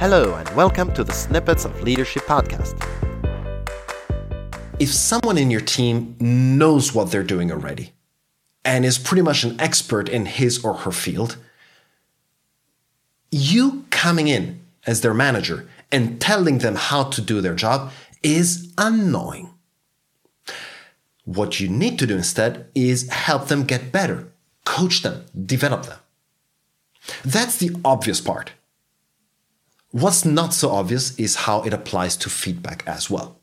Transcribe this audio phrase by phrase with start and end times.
[0.00, 2.74] Hello, and welcome to the Snippets of Leadership podcast.
[4.78, 7.92] If someone in your team knows what they're doing already
[8.64, 11.36] and is pretty much an expert in his or her field,
[13.30, 17.92] you coming in as their manager and telling them how to do their job
[18.22, 19.50] is annoying.
[21.26, 24.32] What you need to do instead is help them get better,
[24.64, 25.98] coach them, develop them.
[27.22, 28.52] That's the obvious part.
[29.92, 33.38] What's not so obvious is how it applies to feedback as well.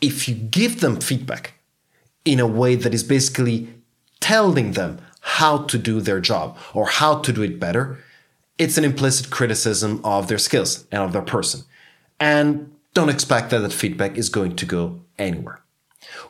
[0.00, 1.54] If you give them feedback
[2.24, 3.68] in a way that is basically
[4.18, 7.98] telling them how to do their job or how to do it better,
[8.58, 11.62] it's an implicit criticism of their skills and of their person.
[12.18, 15.60] And don't expect that that feedback is going to go anywhere.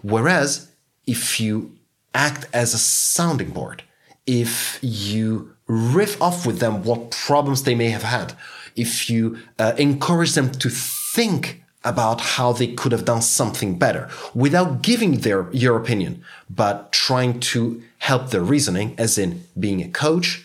[0.03, 0.71] Whereas
[1.07, 1.77] if you
[2.15, 3.83] act as a sounding board,
[4.27, 8.35] if you riff off with them what problems they may have had,
[8.77, 14.09] if you uh, encourage them to think about how they could have done something better
[14.35, 19.89] without giving their your opinion, but trying to help their reasoning, as in being a
[19.89, 20.45] coach,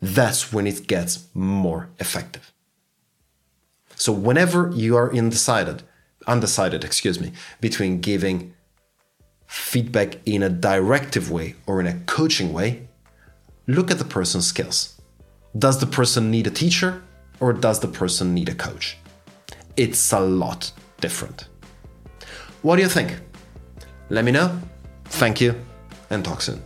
[0.00, 2.52] that's when it gets more effective.
[3.96, 5.84] So whenever you are undecided,
[6.26, 8.52] undecided, excuse me, between giving
[9.46, 12.88] feedback in a directive way or in a coaching way,
[13.66, 15.00] look at the person's skills.
[15.56, 17.02] Does the person need a teacher
[17.42, 18.96] or does the person need a coach?
[19.76, 21.48] It's a lot different.
[22.62, 23.18] What do you think?
[24.10, 24.56] Let me know.
[25.06, 25.60] Thank you
[26.10, 26.62] and talk soon.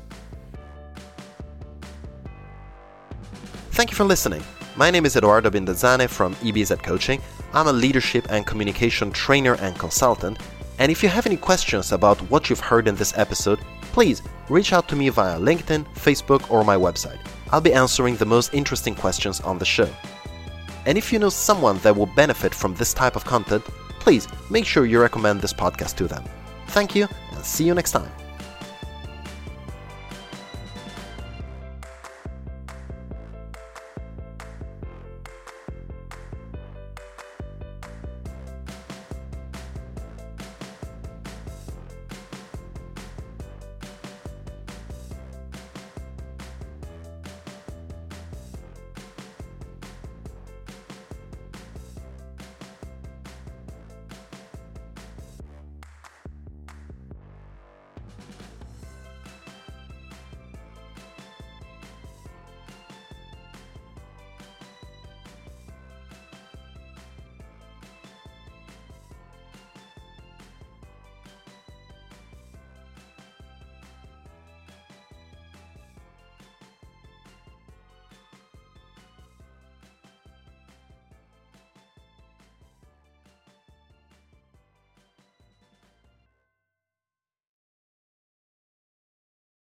[3.71, 4.43] Thank you for listening.
[4.77, 7.23] My name is Eduardo Bindazane from EBZ Coaching.
[7.55, 10.39] I'm a leadership and communication trainer and consultant.
[10.79, 13.61] And if you have any questions about what you've heard in this episode,
[13.93, 17.19] please reach out to me via LinkedIn, Facebook, or my website.
[17.51, 19.89] I'll be answering the most interesting questions on the show.
[20.87, 23.65] And if you know someone that will benefit from this type of content,
[23.99, 26.25] please make sure you recommend this podcast to them.
[26.69, 28.11] Thank you, and see you next time.